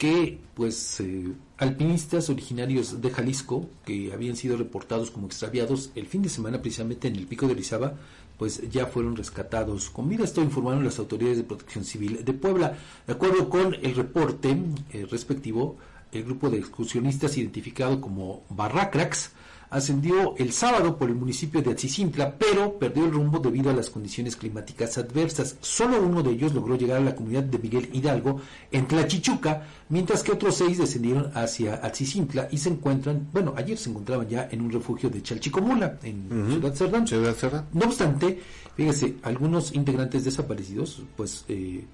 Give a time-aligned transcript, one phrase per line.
[0.00, 6.22] que pues eh, alpinistas originarios de Jalisco que habían sido reportados como extraviados el fin
[6.22, 7.96] de semana precisamente en el pico de Orizaba
[8.38, 10.24] pues ya fueron rescatados con vida.
[10.24, 12.78] Esto informaron las autoridades de protección civil de Puebla.
[13.06, 14.56] De acuerdo con el reporte
[14.94, 15.76] eh, respectivo,
[16.12, 19.30] el grupo de excursionistas identificado como Barracrax
[19.70, 23.88] ascendió el sábado por el municipio de Atzicintla, pero perdió el rumbo debido a las
[23.88, 25.56] condiciones climáticas adversas.
[25.60, 28.40] Solo uno de ellos logró llegar a la comunidad de Miguel Hidalgo
[28.72, 33.90] en Tlachichuca, mientras que otros seis descendieron hacia Atzicintla y se encuentran, bueno, ayer se
[33.90, 37.06] encontraban ya en un refugio de Chalchicomula, en Ciudad Cerdán.
[37.06, 37.66] Ciudad Cerdán.
[37.72, 38.40] No obstante,
[38.74, 41.84] fíjese, algunos integrantes desaparecidos, pues, eh,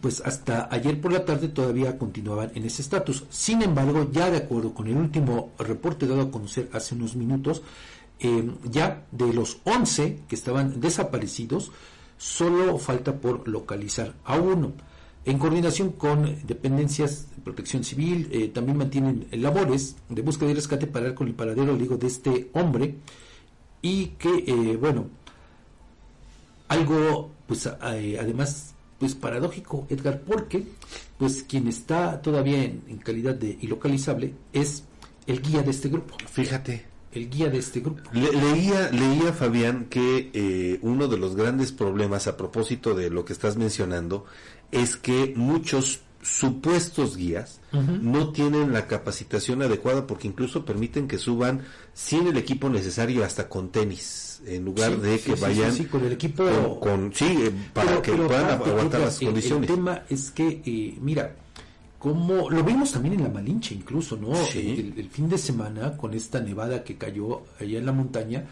[0.00, 3.24] pues hasta ayer por la tarde todavía continuaban en ese estatus.
[3.30, 7.62] Sin embargo, ya de acuerdo con el último reporte dado a conocer hace unos minutos,
[8.20, 11.70] eh, ya de los 11 que estaban desaparecidos,
[12.16, 14.72] solo falta por localizar a uno.
[15.24, 20.86] En coordinación con dependencias de protección civil, eh, también mantienen labores de búsqueda y rescate
[20.86, 22.96] para con el paradero, digo, de este hombre
[23.82, 25.06] y que, eh, bueno,
[26.68, 30.64] algo, pues además pues paradójico, Edgar, porque
[31.18, 34.84] pues quien está todavía en, en calidad de ilocalizable es
[35.26, 36.16] el guía de este grupo.
[36.30, 36.86] Fíjate.
[37.12, 38.02] El guía de este grupo.
[38.12, 43.24] Le- leía, leía Fabián que eh, uno de los grandes problemas a propósito de lo
[43.24, 44.26] que estás mencionando
[44.72, 51.62] es que muchos supuestos guías no tienen la capacitación adecuada porque incluso permiten que suban
[51.94, 55.84] sin el equipo necesario hasta con tenis en lugar Sí, de que sí, vayan sí,
[55.86, 59.28] con el equipo con, con- sí eh, para Pero- que pero puedan aguantar las el-
[59.28, 59.68] condiciones.
[59.70, 61.34] El, tema es que, eh, mira,
[61.98, 64.32] como lo vimos también en la Malinche incluso, ¿no?
[64.54, 68.44] El, el fin de semana con esta nevada que cayó allá en la montaña,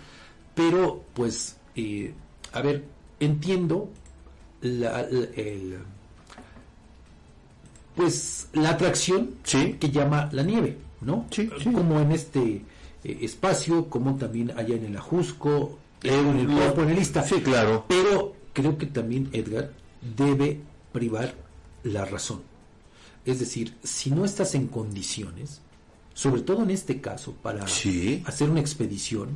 [0.55, 2.13] pero pues, eh,
[2.53, 2.85] a ver,
[3.21, 3.91] entiendo
[4.61, 5.79] la, la- el,
[7.97, 9.77] pues la atracción Sí.
[9.81, 11.27] que llama la nieve, ¿no?
[11.31, 11.73] Sí, sí.
[11.73, 12.63] Como en este
[13.05, 16.99] eh, espacio, como también allá en el Ajusco, Eh, en el lo- Cuerpo, en el
[16.99, 17.23] Ista.
[17.23, 19.73] sí claro Pero creo que también Edgar
[20.17, 20.61] debe
[20.93, 21.35] privar
[21.85, 22.43] la razón.
[23.25, 25.61] Es decir, si no estás en condiciones,
[26.15, 28.23] sobre todo en este caso, para Sí.
[28.27, 29.31] hacer una expedición,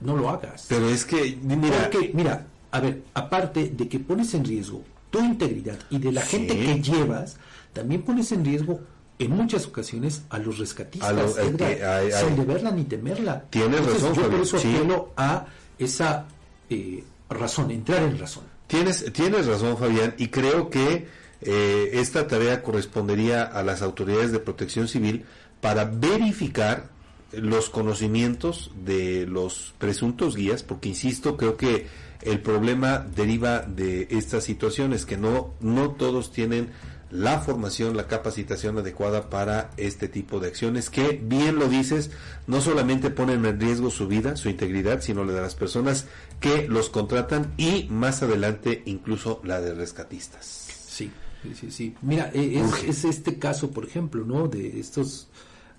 [0.00, 0.66] no lo hagas.
[0.68, 5.20] pero es que mira Porque, mira, a ver, aparte de que pones en riesgo tu
[5.20, 6.38] integridad y de la Sí.
[6.38, 7.36] gente que llevas,
[7.72, 8.80] también pones en riesgo
[9.20, 12.44] en muchas ocasiones a los rescatistas, A los- eh, Edgar, que hay- sin hay- de
[12.44, 13.44] verla ni temerla.
[13.50, 14.74] Tienes Entonces, razón, Yo por eso sí.
[14.74, 15.46] apelo a
[15.78, 16.26] esa
[16.70, 18.44] eh, razón, entrar en razón.
[18.66, 21.06] Tienes, tienes razón, Fabián, y creo que
[21.44, 25.24] eh, esta tarea correspondería a las autoridades de protección civil
[25.60, 26.88] para verificar
[27.32, 31.86] los conocimientos de los presuntos guías, porque insisto, creo que
[32.22, 36.70] el problema deriva de estas situaciones, que no, no todos tienen
[37.10, 42.10] la formación, la capacitación adecuada para este tipo de acciones que, bien lo dices,
[42.46, 46.06] no solamente ponen en riesgo su vida, su integridad, sino la de las personas
[46.40, 50.46] que los contratan y más adelante incluso la de rescatistas.
[50.46, 51.10] Sí,
[51.54, 51.94] sí, sí.
[52.00, 54.48] Mira, eh, es, es este caso, por ejemplo, ¿no?
[54.48, 55.28] De estos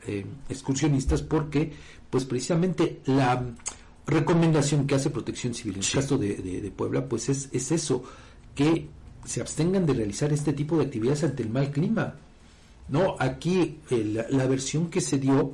[0.08, 1.72] eh, excursionistas, porque,
[2.10, 3.44] pues precisamente la
[4.06, 5.98] recomendación que hace Protección Civil en Sí.
[5.98, 8.04] el caso de, de- de Puebla, pues es, es eso,
[8.56, 8.88] que
[9.26, 12.16] se abstengan de realizar este tipo de actividades ante el mal clima.
[12.90, 15.54] No, aquí eh, la, la versión que se dio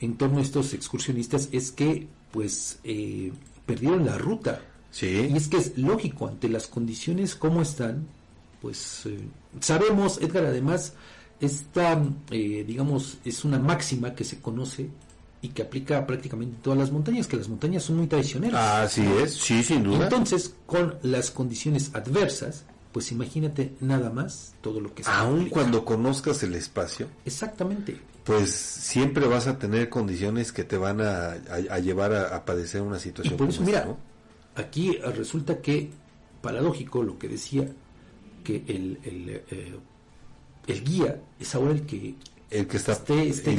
[0.00, 3.32] en torno a estos excursionistas es que, pues, eh,
[3.64, 4.60] perdieron la ruta.
[4.90, 5.28] Sí.
[5.32, 8.06] Y es que es lógico, ante las condiciones como están,
[8.60, 9.18] pues eh,
[9.60, 10.94] sabemos, Edgar, además,
[11.44, 14.88] esta, eh, digamos, es una máxima que se conoce
[15.42, 18.60] y que aplica prácticamente en todas las montañas, que las montañas son muy traicioneras.
[18.84, 20.04] Así es, sí, sin duda.
[20.04, 25.54] Entonces, con las condiciones adversas, pues imagínate nada más todo lo que se Aun implica.
[25.54, 28.00] cuando conozcas el espacio, Exactamente.
[28.24, 31.36] pues siempre vas a tener condiciones que te van a, a-
[31.70, 33.98] a llevar a, a padecer una Y situación por como eso, esta, mira, ¿no?
[34.62, 35.90] aquí eh, resulta que,
[36.40, 37.68] paradójico lo que decía,
[38.44, 39.74] que el, el, eh,
[40.66, 42.14] el guía es ahora el que
[42.50, 43.56] El que está esté, esté.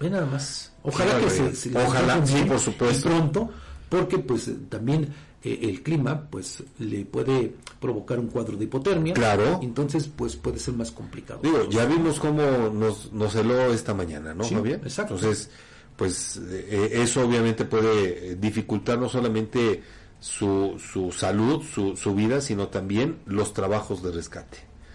[0.00, 0.72] Ve nada más.
[0.82, 3.08] Ojalá Claro, que se, se le Ojalá, sí, por supuesto.
[3.08, 3.50] pronto,
[3.88, 5.08] porque pues eh, también
[5.42, 9.14] eh, el clima pues le puede provocar un cuadro de hipotermia.
[9.14, 9.60] Claro.
[9.62, 11.40] Entonces pues puede ser más complicado.
[11.42, 12.42] Digo, ya vimos cómo
[12.72, 14.80] nos, nos heló esta mañana, ¿no, Sí, Javier?
[14.84, 15.14] exacto.
[15.14, 15.50] Entonces,
[15.96, 19.82] pues eh, eso obviamente puede dificultar no solamente
[20.20, 24.58] su, su salud, su, su vida, sino también los trabajos de rescate.